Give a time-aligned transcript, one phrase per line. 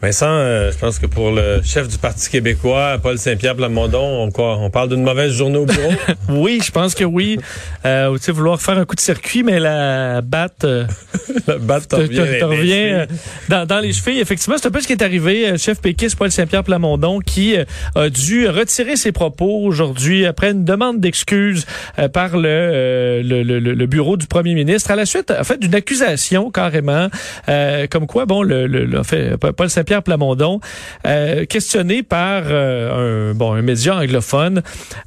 [0.00, 4.30] Vincent, euh, je pense que pour le chef du Parti québécois, Paul Saint-Pierre Plamondon, on,
[4.30, 5.90] quoi, on parle d'une mauvaise journée au bureau.
[6.28, 7.36] oui, je pense que oui.
[7.84, 10.86] Euh, tu sais, vouloir faire un coup de circuit, mais la batte, euh,
[11.48, 13.06] la batte te te- revient, te- te revient, euh,
[13.48, 14.20] dans, dans les chevilles.
[14.20, 15.48] Effectivement, c'est un peu ce qui est arrivé.
[15.48, 17.64] Euh, Chef péquiste Paul Saint-Pierre Plamondon qui euh,
[17.96, 21.66] a dû retirer ses propos aujourd'hui après une demande d'excuses
[21.98, 25.74] euh, par le, le, le- bureau du premier ministre à la suite, en fait, d'une
[25.74, 27.08] accusation carrément,
[27.48, 30.60] euh, comme quoi, bon, le, le- le- en fait, Paul Saint-Pierre Plamondon,
[31.06, 34.60] euh, questionné par euh, un, bon, un média anglophone,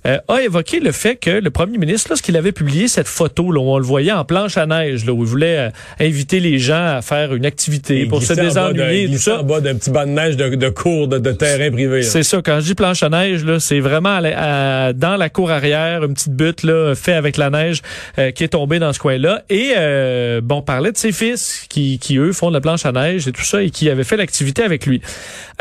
[0.08, 3.62] euh, a évoqué le fait que le premier ministre, lorsqu'il avait publié cette photo, là,
[3.62, 6.58] où on le voyait en planche à neige, là, où il voulait euh, inviter les
[6.58, 9.42] gens à faire une activité Il pour se désennuyer, il tout ça.
[9.42, 12.02] en bas d'un petit banc de neige de, de cours de, de terrain privé.
[12.02, 12.42] C'est ça.
[12.44, 15.52] Quand je dis planche à neige, là, c'est vraiment à la- à- dans la cour
[15.52, 17.82] arrière, une petite butte là, fait avec la neige
[18.18, 19.44] euh, qui est tombée dans ce coin-là.
[19.52, 22.84] Et euh, bon, on parlait de ses fils qui, qui eux font de la planche
[22.88, 25.02] à neige et tout ça et qui avaient fait l'activité avec lui.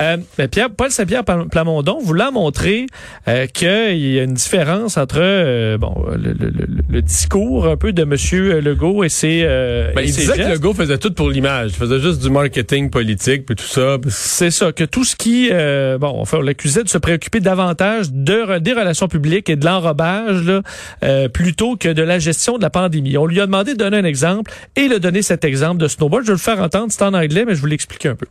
[0.00, 2.86] Euh, ben, Pierre, Paul Saint-Pierre Plam- Plamondon voulant montrer
[3.28, 7.76] euh, qu'il y a une différence entre euh, bon le, le- le- le discours un
[7.76, 9.42] peu de Monsieur Legault et ses.
[9.44, 10.48] euh, Ben, et il ses disait que.
[10.52, 11.70] Legault faisait tout pour l'image.
[11.72, 13.98] Il faisait juste du marketing politique puis tout ça.
[14.00, 18.10] Puis C'est ça, que tout ce qui, bon, enfin, on l'accusait de se préoccuper davantage
[18.12, 22.70] de, des relations publiques et de l'enrobage, là, plutôt que de la gestion de la
[22.70, 23.16] pandémie.
[23.18, 25.88] On lui a demandé de donner un exemple et il a donné cet exemple de
[25.88, 26.22] snowboard.
[26.24, 28.26] Je vais le faire entendre, c'est en anglais, mais je vous l'explique un peu.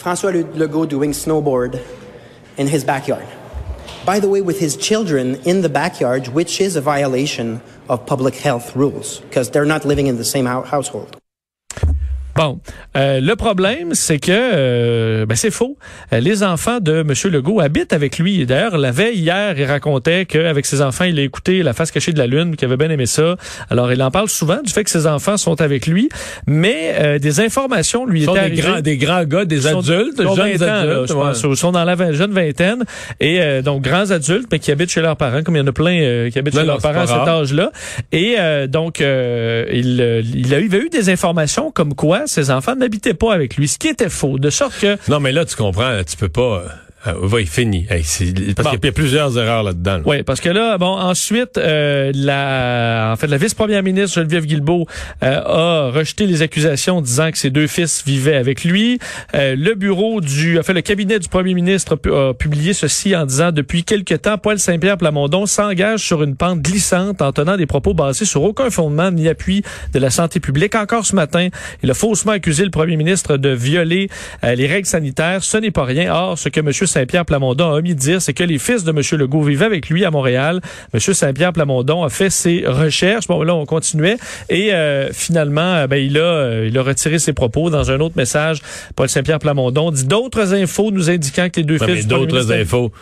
[0.00, 1.84] François Legault doing snowboard
[2.56, 3.26] in his backyard.
[4.06, 8.34] By the way, with his children in the backyard, which is a violation of public
[8.34, 11.19] health rules because they're not living in the same household.
[12.36, 12.60] Bon,
[12.96, 15.76] euh, le problème, c'est que euh, ben, c'est faux.
[16.12, 17.12] Euh, les enfants de M.
[17.32, 18.46] Legault habitent avec lui.
[18.46, 22.12] D'ailleurs, la veille hier, il racontait qu'avec ses enfants, il a écouté La face cachée
[22.12, 23.36] de la lune, qu'il avait bien aimé ça.
[23.68, 26.08] Alors, il en parle souvent du fait que ses enfants sont avec lui,
[26.46, 28.62] mais euh, des informations lui sont étaient des arrivées.
[28.72, 31.08] grands, des grands gars, des adultes, jeunes 20 ans, là, adultes.
[31.08, 31.42] je pense.
[31.42, 32.84] Ils sont dans la vingt- jeune vingtaine
[33.18, 35.66] et euh, donc grands adultes, mais qui habitent chez leurs parents, comme il y en
[35.66, 37.70] a plein euh, qui habitent chez leurs parents à cet âge-là.
[38.12, 42.50] Et euh, donc, euh, il, il, a il avait eu des informations comme quoi ses
[42.50, 45.44] enfants n'habitaient pas avec lui, ce qui était faux, de sorte que Non, mais là,
[45.44, 46.64] tu comprends, tu peux pas.
[47.06, 47.14] Euh.
[47.90, 48.74] Hey, c'est- parce Bon.
[48.76, 49.96] qu'il y a plusieurs erreurs là-dedans.
[49.98, 50.02] là.
[50.04, 54.86] Oui, parce que là, bon, ensuite, euh, la, en fait, la vice-première ministre Geneviève Guilbeault
[55.22, 58.98] euh, a rejeté les accusations disant que ses deux fils vivaient avec lui.
[59.34, 62.72] Euh, le bureau du, en fait, le cabinet du premier ministre a, pu- a publié
[62.74, 67.32] ceci en disant depuis quelque temps, Paul Saint-Pierre Plamondon s'engage sur une pente glissante en
[67.32, 69.62] tenant des propos basés sur aucun fondement ni appui
[69.94, 70.74] de la santé publique.
[70.74, 71.48] Encore ce matin,
[71.82, 74.08] il a faussement accusé le premier ministre de violer
[74.44, 75.42] euh, les règles sanitaires.
[75.42, 76.12] Ce n'est pas rien.
[76.14, 76.70] Or, ce que M.
[76.90, 79.00] Saint-Pierre Plamondon a omis de dire, c'est que les fils de M.
[79.18, 80.60] Legault vivaient avec lui à Montréal.
[80.92, 81.00] M.
[81.00, 83.26] Saint-Pierre Plamondon a fait ses recherches.
[83.26, 84.16] Bon, là, on continuait.
[84.48, 88.00] Et euh, finalement, euh, ben, il, a, euh, il a retiré ses propos dans un
[88.00, 88.60] autre message.
[88.96, 92.92] Paul Saint-Pierre Plamondon dit d'autres infos nous indiquant que les deux fils d'autres infos.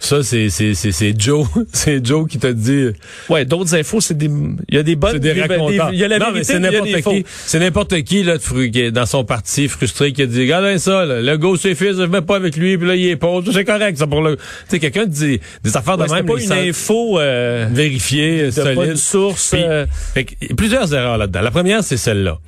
[0.00, 1.46] Ça, c'est, c'est, c'est, c'est Joe.
[1.72, 2.88] c'est Joe qui t'a dit.
[3.28, 4.30] Ouais, d'autres infos, c'est des,
[4.68, 5.90] il y a des bonnes, C'est des racontants.
[5.92, 7.24] il y a la non, mais vérité, c'est mais a n'importe qui.
[7.46, 10.40] C'est n'importe qui, là, de fru- qui est dans son parti frustré qui a dit,
[10.40, 13.06] regardez ça, là, le gars, ses fils, je vais pas avec lui, puis là, il
[13.06, 13.50] est pauvre.
[13.52, 16.26] C'est correct, ça, pour le, tu sais, quelqu'un dit des affaires Ouais, de même.
[16.26, 18.90] pas une info, euh, vérifiées, de pas solides.
[18.92, 21.40] une source, Puis, euh, fait que, il y a plusieurs erreurs là-dedans.
[21.42, 22.38] La première, c'est celle-là.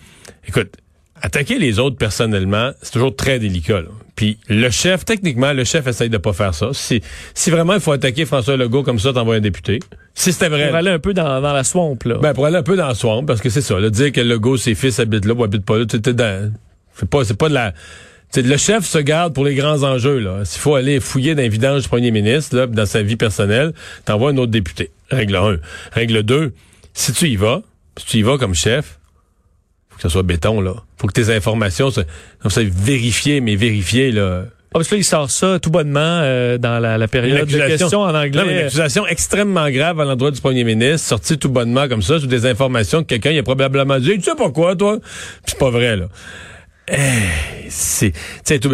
[0.49, 0.73] Écoute,
[1.23, 3.81] attaquer les autres personnellement, c'est toujours très délicat.
[3.83, 3.89] là.
[4.17, 6.69] Puis le chef, techniquement, le chef essaye de pas faire ça.
[6.73, 7.03] Si,
[7.35, 9.81] si vraiment il faut attaquer François Legault comme ça, t'envoies un député.
[10.15, 10.69] Si c'était vrai.
[10.69, 12.19] pour aller un peu dans, dans la swamp, là.
[12.19, 14.21] Ben, pour aller un peu dans le swamp, parce que c'est ça, là, dire que
[14.21, 16.53] Legault, ses fils habitent là ou habitent pas là, t'es dans,
[16.95, 19.83] c'est pas, c'est pas de la, tu sais, le chef se garde pour les grands
[19.83, 20.45] enjeux, là.
[20.45, 23.73] S'il faut aller fouiller dans les vidanges du premier ministre, là, dans sa vie personnelle,
[24.05, 24.91] t'envoies un autre député.
[25.11, 25.57] Règle 1.
[25.93, 26.53] Règle 2.
[26.95, 27.63] Si tu y vas,
[27.97, 28.99] si tu y vas comme chef,
[30.05, 30.75] faut que ça soit béton, là.
[30.99, 32.05] Faut que tes informations soient,
[32.47, 34.45] soient vérifiées, mais vérifiées, là.
[34.47, 37.59] Ah, parce que là, il sort ça tout bonnement euh, dans la, la période de
[37.69, 38.65] questions en Non, mais une anglais.
[38.65, 42.45] accusation extrêmement grave à l'endroit du premier ministre, sortie tout bonnement comme ça, sur des
[42.45, 44.99] informations que quelqu'un il a probablement dit, tu sais pourquoi, toi?
[45.01, 46.07] Puis c'est pas vrai, là.
[46.89, 46.97] Eh,
[47.69, 48.13] c'est,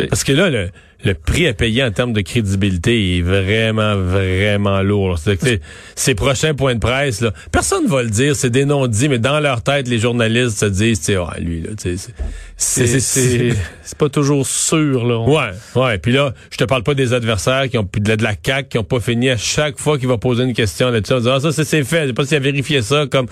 [0.09, 0.71] parce que là, le,
[1.05, 5.19] le prix à payer en termes de crédibilité est vraiment, vraiment lourd.
[5.19, 5.61] C'est-à-dire que, tu sais,
[5.95, 9.41] ces prochains points de presse, là, personne va le dire, c'est des non-dits, mais dans
[9.41, 12.13] leur tête, les journalistes se disent, tu sais, ah, lui, là, tu sais,
[12.57, 15.15] c'est, C'est c'est- c'est pas toujours sûr, là.
[15.19, 15.97] On- Ouais, ouais.
[15.99, 18.69] Puis là, je te parle pas des adversaires qui ont de la, de la CAQ
[18.69, 21.15] qui ont pas fini à chaque fois qu'il va poser une question là-dessus.
[21.15, 22.03] On dit, ah, ça, c'est c'est fait.
[22.03, 23.27] Je sais pas s'il a vérifié ça comme,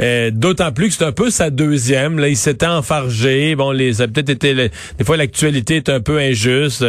[0.00, 2.18] euh, d'autant plus que c'est un peu sa deuxième.
[2.18, 3.54] Là, il s'était enfargé.
[3.54, 6.84] Bon, les, ça a peut-être été, le- des fois, l'actualité est un peu injuste.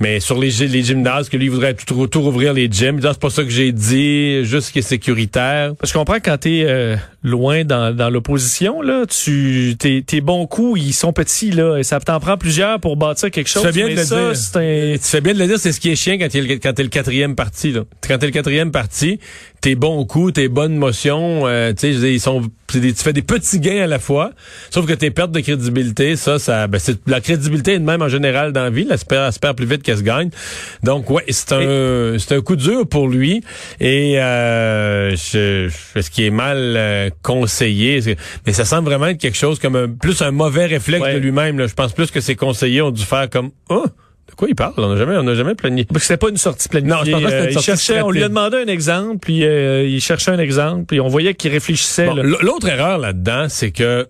[0.00, 3.00] Mais sur les, gy- les gymnases, que lui, voudrait tout, tout rouvrir les gyms.
[3.02, 5.74] C'est pas ça que j'ai dit, juste ce qui est sécuritaire.
[5.78, 10.46] Parce qu'on comprend quand t'es euh, loin dans, dans l'opposition, là, tu tes, tes bons
[10.46, 13.62] coups, ils sont petits, là, et ça t'en prend plusieurs pour bâtir quelque chose.
[13.62, 14.94] fais bien de le ça, un...
[14.94, 16.72] Tu fais bien de le dire, c'est ce qui est chiant quand t'es le, quand
[16.72, 17.72] t'es le quatrième parti.
[17.72, 17.82] Là.
[18.06, 19.20] Quand t'es le quatrième parti,
[19.60, 22.40] tes bons coups, tes bonnes motions, euh, tu sais, ils sont,
[22.72, 24.30] des- tu fais des petits gains à la fois.
[24.70, 28.00] Sauf que tes pertes de crédibilité, ça, ça, ben, c'est la crédibilité est de même
[28.00, 28.86] en général dans la vie.
[28.90, 30.30] Elle se perd, elle se perd plus vite qu'elle se gagne.
[30.82, 33.42] Donc ouais, c'est un, c'est un coup dur pour lui.
[33.80, 38.16] Et euh, je, je- ce qui est mal euh, conseillé, c'est-
[38.46, 41.14] mais ça semble vraiment être quelque chose comme un, plus un mauvais réflexe Ouais.
[41.14, 41.66] de lui-même.
[41.66, 43.84] Je pense plus que ses conseillers ont dû faire comme, oh.
[44.28, 44.74] De quoi il parle?
[44.76, 45.88] On n'a jamais, on n'a jamais planifié.
[45.98, 46.94] C'était pas une sortie planifiée.
[46.94, 48.68] Non, je pense pas que une Euh, il sortie cherchait, on lui a demandé un
[48.68, 52.06] exemple, puis euh, il cherchait un exemple, puis on voyait qu'il réfléchissait.
[52.06, 54.04] Bon, L'autre erreur là-dedans, c'est que euh,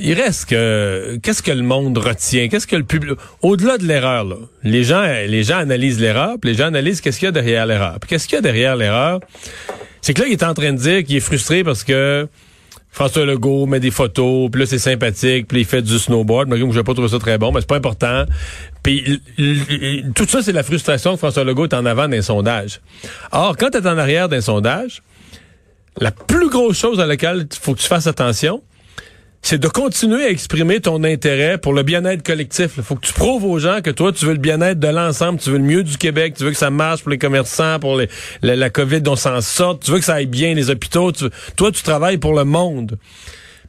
[0.00, 3.12] il reste que qu'est-ce que le monde retient, qu'est-ce que le public
[3.42, 7.20] au-delà de l'erreur là, les gens les gens analysent l'erreur, puis les gens analysent qu'est-ce
[7.20, 7.96] qu'il y a derrière l'erreur.
[8.08, 9.20] Qu'est-ce qu'il y a derrière l'erreur?
[10.02, 12.28] C'est que là il est en train de dire qu'il est frustré parce que
[12.92, 16.50] François Legault met des photos, puis là c'est sympathique, puis il fait du snowboard.
[16.50, 18.24] Que je n'ai pas trouvé ça très bon, mais c'est pas important.
[18.82, 19.20] Puis
[20.14, 22.80] tout ça c'est la frustration que François Legault est en avant d'un sondage.
[23.32, 25.02] Or quand tu es en arrière d'un sondage,
[25.98, 28.62] la plus grosse chose à laquelle il faut que tu fasses attention,
[29.42, 32.72] c'est de continuer à exprimer ton intérêt pour le bien-être collectif.
[32.76, 35.38] Il faut que tu prouves aux gens que toi, tu veux le bien-être de l'ensemble,
[35.38, 38.00] tu veux le mieux du Québec, tu veux que ça marche pour les commerçants, pour
[38.42, 41.24] la, COVID, on s'en sorte, tu veux que ça aille bien les hôpitaux, tu
[41.56, 42.98] toi, tu travailles pour le monde.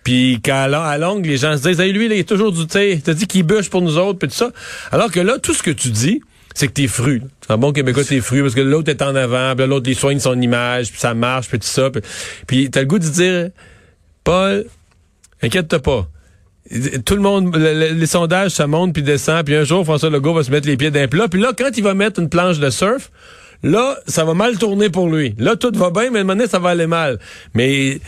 [0.03, 2.99] Puis qu'à à longue, les gens se disent, hey, lui, il est toujours du, sais,
[3.03, 4.51] t'as dit qu'il bûche pour nous autres, puis tout ça.
[4.91, 6.21] Alors que là, tout ce que tu dis,
[6.53, 7.21] c'est que t'es fru.
[7.41, 9.95] C'est un bon Québécois, t'es fru, parce que l'autre est en avant, puis l'autre, il
[9.95, 11.89] soigne son image, puis ça marche, puis tout ça.
[12.47, 13.49] Puis t'as le goût de dire,
[14.23, 14.65] Paul,
[15.43, 16.07] inquiète-toi pas.
[17.05, 20.09] Tout le monde, le- le- les sondages, ça monte puis descend, puis un jour, François
[20.09, 22.29] Legault va se mettre les pieds d'un plat, puis là, quand il va mettre une
[22.29, 23.11] planche de surf,
[23.63, 25.35] là, ça va mal tourner pour lui.
[25.37, 27.19] Là, tout va bien, mais à un moment donné, ça va aller mal.
[27.55, 27.99] Mais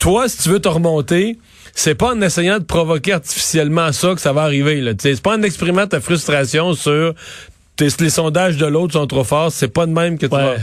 [0.00, 1.38] toi, si tu veux te remonter,
[1.74, 4.82] c'est pas en essayant de provoquer artificiellement ça que ça va arriver.
[5.00, 7.14] C'est pas en exprimant ta frustration sur
[7.80, 9.52] les sondages de l'autre sont trop forts.
[9.52, 10.42] C'est pas de même que tu Ouais.
[10.42, 10.56] vas...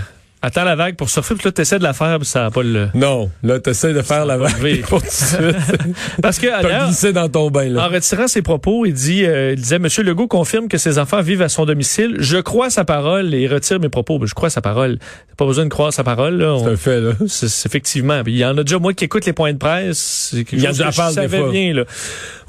[0.46, 2.62] Attends la vague pour surfer, puis là, t'essaies de la faire, puis ça n'a pas
[2.62, 2.88] le...
[2.94, 5.40] Non, là, t'essaies de faire la vague pour tout de suite.
[6.22, 7.88] Parce que, T'as glissé dans ton bain, là.
[7.88, 11.22] En retirant ses propos, il dit, euh, il disait, Monsieur Legault confirme que ses enfants
[11.22, 12.18] vivent à son domicile.
[12.20, 14.20] Je crois sa parole et retire mes propos.
[14.20, 15.00] Ben, je crois sa parole.
[15.00, 16.36] T'as pas besoin de croire sa parole.
[16.38, 16.58] Là.
[16.64, 17.12] C'est un fait, là.
[17.28, 18.22] c'est- effectivement.
[18.28, 20.36] Il y en a déjà moi qui écoute les points de presse.
[20.52, 21.50] Il y en a que parle des fois.
[21.50, 21.74] bien.
[21.74, 21.84] Là.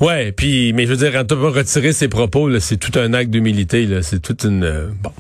[0.01, 2.93] Ouais, puis mais je veux dire, quand tu vas retirer ses propos, là, c'est tout
[2.99, 4.03] un acte d'humilité, là.
[4.03, 4.65] C'est toute une.
[4.65, 5.11] euh, bon.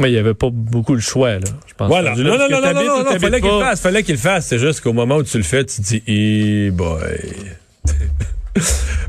[0.00, 1.34] Mais il y avait pas beaucoup le choix.
[1.34, 1.88] Là, je pense.
[1.88, 2.14] Voilà.
[2.14, 4.46] Non, non, non, non, non, non, fallait qu'il le fasse, fallait qu'il le fasse.
[4.46, 7.00] C'est juste qu'au moment où tu le fais, tu te dis, eh boy.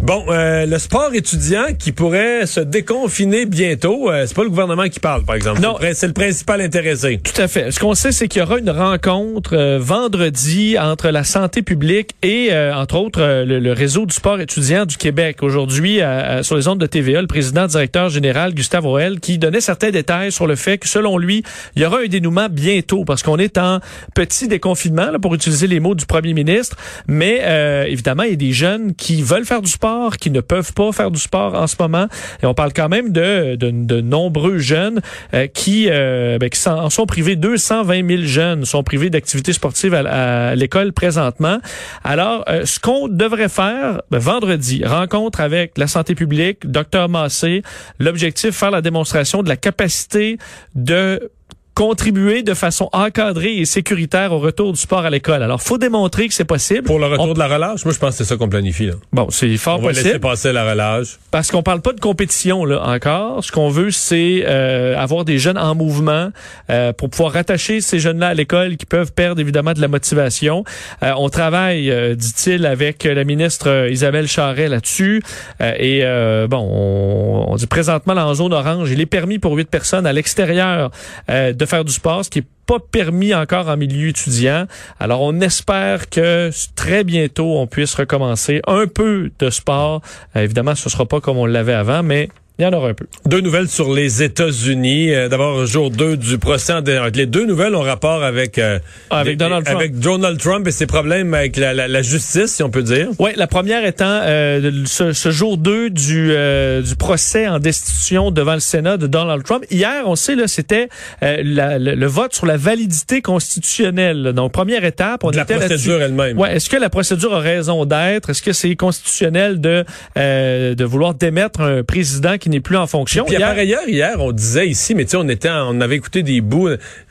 [0.01, 4.87] Bon, euh, le sport étudiant qui pourrait se déconfiner bientôt, euh, c'est pas le gouvernement
[4.89, 5.59] qui parle, par exemple.
[5.61, 5.77] Non.
[5.93, 7.19] C'est le principal intéressé.
[7.23, 7.71] Tout à fait.
[7.71, 12.11] Ce qu'on sait, c'est qu'il y aura une rencontre euh, vendredi entre la santé publique
[12.21, 15.41] et, euh, entre autres, euh, le, le réseau du sport étudiant du Québec.
[15.41, 15.99] Aujourd'hui,
[16.41, 20.31] sur les ondes de TVA, le président directeur général, Gustave Roel, qui donnait certains détails
[20.31, 21.43] sur le fait que, selon lui,
[21.75, 23.79] il y aura un dénouement bientôt parce qu'on est en
[24.15, 26.75] petit déconfinement, là, pour utiliser les mots du premier ministre.
[27.07, 30.41] Mais, euh, évidemment, il y a des jeunes qui veulent faire du sport, qui ne
[30.41, 32.07] peuvent pas faire du sport en ce moment.
[32.41, 35.01] Et on parle quand même de, de, de nombreux jeunes
[35.33, 37.35] euh, qui, euh, ben, qui en sont privés.
[37.35, 41.59] 220 000 jeunes sont privés d'activités sportives à, à l'école présentement.
[42.03, 47.61] Alors, euh, ce qu'on devrait faire ben, vendredi, rencontre avec la santé publique, docteur Massé,
[47.99, 50.37] l'objectif, faire la démonstration de la capacité
[50.75, 51.31] de
[51.77, 55.43] contribuer de façon encadrée et sécuritaire au retour du sport à l'école.
[55.43, 56.81] Alors, faut démontrer que c'est possible.
[56.81, 58.87] Pour le retour On- de la relâche, moi je pense que c'est ça qu'on planifie.
[58.87, 58.93] Là.
[59.13, 60.07] Bon, c'est fort On va possible.
[60.07, 61.19] laisser passer la relâche.
[61.29, 63.43] Parce qu'on parle pas de compétition là encore.
[63.43, 66.31] Ce qu'on veut, c'est euh, avoir des jeunes en mouvement
[66.71, 70.63] euh, pour pouvoir rattacher ces jeunes-là à l'école qui peuvent perdre évidemment de la motivation.
[71.03, 75.21] Euh, on travaille, euh, dit-il, avec la ministre euh, Isabelle Charret là-dessus.
[75.61, 79.37] Euh, et euh, bon, on, on dit présentement là, en zone orange, il est permis
[79.37, 80.89] pour huit personnes à l'extérieur
[81.29, 84.65] euh, de faire du sport, ce qui est pas permis encore en milieu étudiant.
[84.99, 90.01] Alors, on espère que très bientôt, on puisse recommencer un peu de sport.
[90.35, 92.93] Euh, évidemment, ce sera pas comme on l'avait avant, mais il y en aura un
[92.93, 93.05] peu.
[93.25, 95.13] Deux nouvelles sur les États-Unis.
[95.13, 96.73] Euh, D'abord, jour 2 du procès.
[96.73, 96.81] en
[97.13, 99.77] Les deux nouvelles ont rapport avec euh, Ah, avec les- Donald Trump.
[99.79, 103.09] avec Donald Trump et ses problèmes avec la, la- la justice, si on peut dire.
[103.19, 108.31] Oui, la première étant euh, ce, ce jour 2 du, euh, du procès en destitution
[108.31, 109.63] devant le Sénat de Donald Trump.
[109.69, 110.89] Hier, on sait, là, c'était
[111.23, 114.33] euh, la- le, vote sur la validité constitutionnelle.
[114.33, 115.69] Donc, première étape, on De la était là-dessus.
[115.89, 116.37] procédure elle-même.
[116.39, 118.29] Ouais, est-ce que la procédure a raison d'être?
[118.29, 119.83] Est-ce que c'est constitutionnel de,
[120.17, 123.25] euh, de vouloir démettre un président qui qui n'est plus en fonction.
[123.25, 125.81] Puis, Hier- par ailleurs, hier, on disait ici, mais tu sais, on était, en- on
[125.81, 126.69] avait écouté des bouts.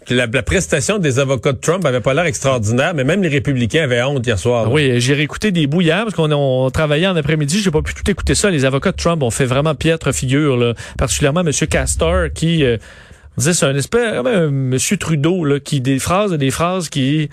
[0.09, 3.83] La, la prestation des avocats de Trump avait pas l'air extraordinaire, mais même les républicains
[3.85, 4.71] avaient honte hier soir.
[4.73, 7.61] Oui, j'ai réécouté des bouts hier parce qu'on on travaillait en après-midi.
[7.61, 8.51] J'ai pas pu tout écouter ça.
[8.51, 10.75] Les avocats de Trump ont fait vraiment piètre figure, là.
[10.97, 11.51] particulièrement M.
[11.69, 12.77] Castor qui euh,
[13.37, 14.77] on disait c'est un espèce un M.
[14.99, 17.29] Trudeau là, qui des phrases des phrases qui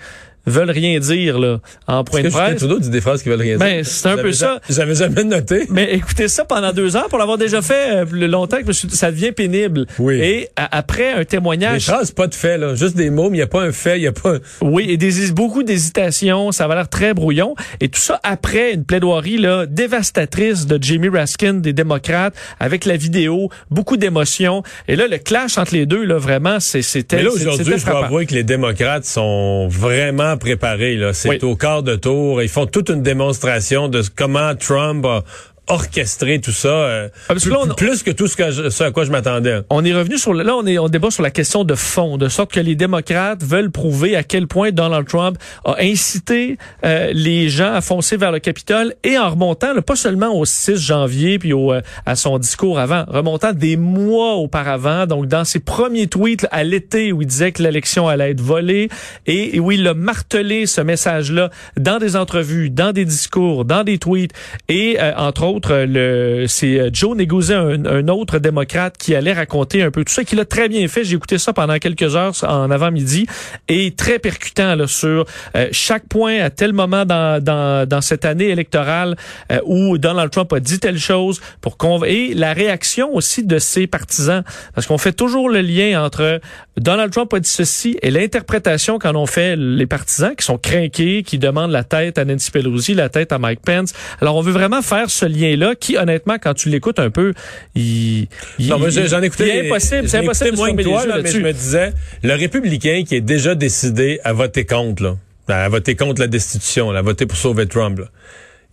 [0.46, 2.56] veulent rien dire là en point de presse.
[2.58, 3.86] Trudeau dit des phrases qui veulent rien Ben, dire?
[3.86, 4.60] c'est un peu ça.
[4.68, 5.66] ja- J'avais jamais noté.
[5.70, 9.10] Mais écoutez ça pendant deux heures pour l'avoir déjà fait euh, le longtemps que ça
[9.10, 9.86] devient pénible.
[9.98, 10.20] Oui.
[10.20, 12.74] Et après un Des témoignage phrases, pas de fait, là.
[12.74, 14.34] Juste des mots, mais il n'y a pas un fait, il n'y a pas.
[14.60, 17.54] Oui, et des, beaucoup d'hésitation, ça va l'air très brouillon.
[17.80, 22.96] Et tout ça après une plaidoirie là, dévastatrice de Jamie Raskin des démocrates, avec la
[22.96, 24.62] vidéo, beaucoup d'émotions.
[24.88, 27.84] Et là, le clash entre les deux, là, vraiment, c'est- c'était Mais là, aujourd'hui, je
[27.86, 31.12] dois avouer que les démocrates sont vraiment préparés, là.
[31.12, 31.38] C'est Oui.
[31.42, 32.42] au quart de tour.
[32.42, 35.22] Ils font toute une démonstration de comment Trump a
[35.68, 36.68] orchestré tout ça.
[36.68, 39.60] euh, Ah, plus, on- plus que tout ce, que je- ce à quoi je m'attendais.
[39.70, 42.16] On est revenu sur le, là on est on débat sur la question de fond
[42.18, 47.10] de sorte que les démocrates veulent prouver à quel point Donald Trump a incité euh,
[47.14, 50.76] les gens à foncer vers le Capitole et en remontant là, pas seulement au 6
[50.76, 55.60] janvier puis au, euh, à son discours avant remontant des mois auparavant donc dans ses
[55.60, 58.88] premiers tweets là, à l'été où il disait que l'élection allait être volée
[59.26, 63.64] et, et où il a martelé ce message là dans des entrevues dans des discours
[63.64, 64.32] dans des tweets
[64.68, 69.32] et euh, entre autres le c'est euh, Joe Neguzzi un, un autre démocrate qui allait
[69.32, 71.04] raconter un peu tout ça qu'il a très bien fait.
[71.04, 73.26] J'ai écouté ça pendant quelques heures en avant-midi
[73.68, 75.24] et très percutant sur
[75.56, 79.16] euh, chaque point à tel moment dans, dans, dans cette année électorale
[79.52, 83.86] euh, où Donald Trump a dit telle chose pour et la réaction aussi de ses
[83.86, 84.42] partisans
[84.74, 86.40] parce qu'on fait toujours le lien entre
[86.76, 91.22] Donald Trump a dit ceci et l'interprétation qu'en ont fait les partisans qui sont craqués,
[91.22, 93.92] qui demandent la tête à Nancy Pelosi, la tête à Mike Pence.
[94.20, 97.32] Alors on veut vraiment faire ce lien-là qui honnêtement quand tu l'écoutes un peu,
[97.76, 98.26] il,
[98.58, 99.44] il Non, j'ai- j'en ai écouté.
[99.48, 102.34] il est impossible, c'est impossible de moins que toi, là, mais je me disais, le
[102.34, 105.16] républicain qui est déjà décidé à voter contre, là,
[105.64, 108.06] à voter contre la destitution, là, à voter pour sauver Trump, là,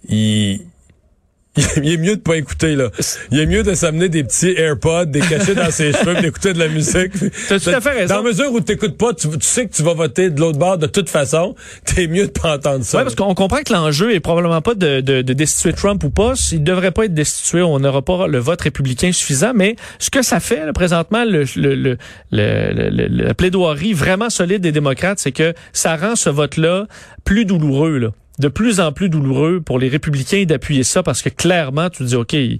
[0.10, 0.62] il,
[1.75, 2.89] il est mieux de pas écouter, là.
[3.31, 6.60] Il est mieux de s'amener des petits AirPods, des cachets dans ses cheveux, d'écouter de
[6.60, 7.12] la musique.
[7.50, 8.15] T'as tout à fait raison.
[8.15, 10.58] Dans la mesure où t'écoutes pas, tu, tu sais que tu vas voter de l'autre
[10.58, 11.55] bord de toute façon,
[11.86, 13.00] t'es mieux de pas entendre ça.
[13.00, 16.10] Oui, parce qu'on comprend que l'enjeu est probablement pas de, de, de destituer Trump ou
[16.10, 16.34] pas.
[16.53, 17.62] Il devrait pas être destitué.
[17.62, 19.51] On n'aura pas le vote républicain suffisant.
[19.53, 21.98] Mais ce que ça fait là, présentement, le, le- le-
[22.31, 26.88] le- la plaidoirie vraiment solide des démocrates, c'est que ça rend ce vote-là
[27.25, 27.98] plus douloureux.
[27.98, 28.10] Là.
[28.39, 32.15] De plus en plus douloureux pour les républicains d'appuyer ça parce que clairement, tu dis,
[32.15, 32.59] OK, il-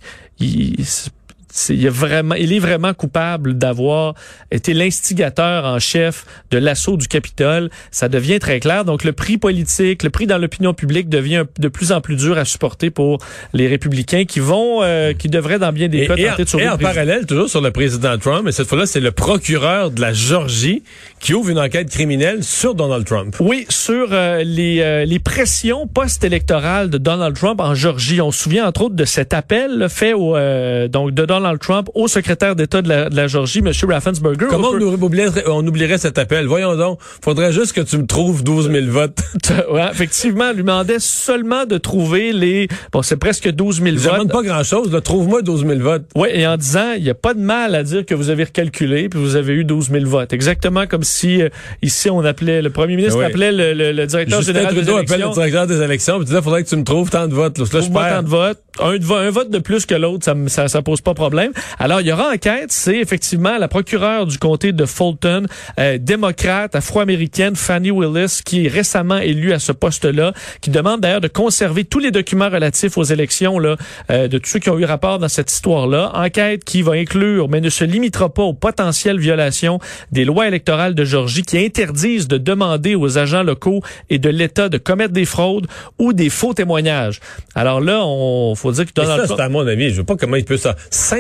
[1.70, 4.16] il, est vraiment, il est vraiment coupable d'avoir
[4.52, 7.70] été l'instigateur en chef de l'assaut du Capitole.
[7.92, 8.86] Ça devient très clair.
[8.86, 12.38] Donc, le prix politique, le prix dans l'opinion publique devient de plus en plus dur
[12.38, 13.20] à supporter pour
[13.54, 16.44] les républicains qui vont, euh, qui devraient dans bien des Et, cas et en, tenter
[16.44, 19.12] de sauver et en parallèle, toujours sur le président Trump, et cette fois-là, c'est le
[19.12, 20.84] procureur de la Georgie
[21.20, 23.36] qui ouvre une enquête criminelle sur Donald Trump.
[23.40, 28.22] Oui, sur euh, les, euh, les pressions post-électorales de Donald Trump en Georgie.
[28.22, 31.41] On se souvient entre autres de cet appel là, fait au, euh, donc de Donald
[31.60, 33.72] Trump au secrétaire d'État de la, de la Georgie, M.
[33.90, 34.48] Raffensperger.
[34.50, 36.46] Comment On on, oublierait, on oublierait cet appel?
[36.48, 37.00] Voyons donc.
[37.24, 39.20] Faudrait juste que tu me trouves 12 000 votes.
[39.72, 42.68] Ouais, effectivement, lui demandait seulement de trouver les...
[42.92, 44.32] Bon, c'est presque 12 000 Je demande votes.
[44.32, 44.98] pas grand-chose.
[45.04, 46.04] Trouve-moi 12 000 votes.
[46.16, 48.46] Oui, et en disant, il n'y a pas de mal à dire que vous avez
[48.46, 50.34] recalculé puis vous avez eu 12 000 votes.
[50.34, 51.50] Exactement comme si, euh,
[51.82, 53.26] ici, on appelait, le premier ministre Oui.
[53.26, 55.42] appelait le, le- le directeur Justin général des Trudeau appelle le élections.
[55.44, 57.58] directeur des élections et disait faudrait que tu me trouves tant de votes.
[57.58, 58.16] Là, je perds.
[58.18, 58.60] tant de votes.
[58.80, 61.31] Un, un vote de plus que l'autre, ça, ça, ça pose pas problème.
[61.80, 62.72] Alors, il y aura enquête.
[62.72, 65.46] C'est effectivement la procureure du comté de Fulton,
[65.80, 71.22] euh, démocrate, afro-américaine, Fannie Willis, qui est récemment élue à ce poste-là, qui demande d'ailleurs
[71.22, 73.78] de conserver tous les documents relatifs aux élections là,
[74.10, 76.12] euh, de tous ceux qui ont eu rapport dans cette histoire-là.
[76.14, 79.80] Enquête qui va inclure, mais ne se limitera pas aux potentielles violations
[80.12, 84.70] des lois électorales de Georgie qui interdisent de demander aux agents locaux et de l'État
[84.70, 85.68] de commettre des fraudes
[86.00, 87.20] ou des faux témoignages.
[87.56, 89.40] Alors là, on faut dire que Donald ça, Trump...
[89.40, 89.90] c'est à mon avis.
[89.90, 90.76] Je vois pas comment il peut ça.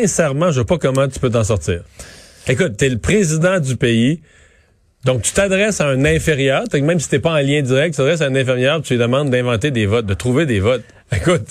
[0.08, 1.81] Sincèrement, je vois pas comment tu peux t'en sortir.
[2.48, 4.22] Écoute, t'es le président du pays.
[5.05, 8.22] Donc, tu t'adresses à un inférieur, même si t'es pas en lien direct, tu t'adresses
[8.22, 10.84] à un inférieur, tu lui demandes d'inventer des votes, de trouver des votes.
[11.13, 11.41] Écoute,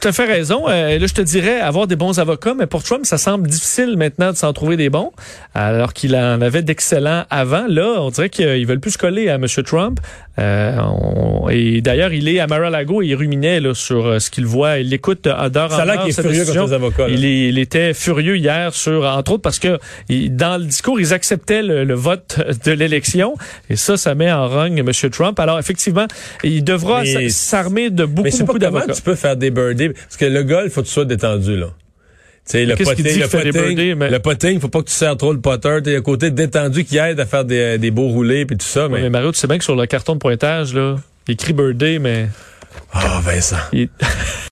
[0.00, 0.68] Tu as fait raison.
[0.68, 3.96] Euh, là, je te dirais avoir des bons avocats, mais pour Trump, ça semble difficile
[3.96, 5.10] maintenant de s'en trouver des bons,
[5.54, 7.66] alors qu'il en avait d'excellents avant.
[7.66, 9.46] Là, on dirait qu'ils veulent plus se coller à M.
[9.66, 9.98] Trump.
[10.38, 14.30] Euh, on- et d'ailleurs, il est à Mar-a-Lago et il ruminait là, sur euh, ce
[14.30, 14.78] qu'il voit.
[14.78, 16.00] Il l'écoute euh, d'heure en heure.
[16.02, 17.08] qu'il est cette furieux contre les avocats.
[17.08, 19.78] Il, est- il était furieux hier sur, entre autres, parce que
[20.08, 23.34] il- dans le discours, ils acceptaient le, le vote de l'élection.
[23.70, 24.90] Et ça, ça met en rogne M.
[25.10, 25.38] Trump.
[25.40, 26.06] Alors, effectivement,
[26.44, 28.92] il devra s'armer de beaucoup, Mais beaucoup d'avocats.
[28.94, 29.88] tu peux faire des birdies.
[29.90, 31.68] Parce que le golf, faut que tu sois détendu, là.
[32.52, 32.74] Sais, le
[33.74, 35.78] birdies, mais- le faut pas que tu sers trop le potter.
[35.84, 38.84] T'as un côté détendu qui aide à faire des, des beaux roulés puis tout ça.
[38.86, 41.32] Ouais, Mais, mais Mario, tu sais bien que sur le carton de pointage, là, il
[41.32, 42.28] écrit birthday, mais
[42.92, 43.56] ah Vincent.
[43.72, 43.88] il-